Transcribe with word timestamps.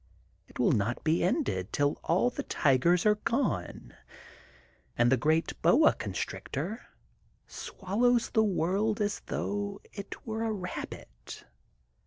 It 0.47 0.57
will 0.57 0.71
not 0.71 1.03
be 1.03 1.23
ended 1.23 1.71
till 1.71 1.99
all 2.03 2.31
the 2.31 2.41
tigers 2.41 3.05
are 3.05 3.19
gone 3.23 3.93
and 4.97 5.11
the 5.11 5.15
Great 5.15 5.61
Boa 5.61 5.93
Constrictor 5.93 6.87
swallows 7.45 8.31
the 8.31 8.41
world 8.43 8.99
as 8.99 9.19
though 9.27 9.79
it 9.93 10.25
were 10.25 10.43
a 10.43 10.51
rabbit. 10.51 11.45